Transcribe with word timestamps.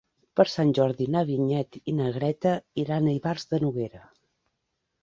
Per 0.39 0.45
Sant 0.53 0.71
Jordi 0.77 1.07
na 1.17 1.23
Vinyet 1.27 1.79
i 1.93 1.95
na 1.99 2.09
Greta 2.17 2.57
iran 2.87 3.13
a 3.13 3.15
Ivars 3.21 3.51
de 3.55 3.63
Noguera. 3.67 4.05